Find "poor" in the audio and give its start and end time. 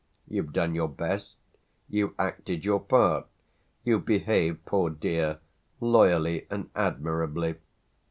4.65-4.89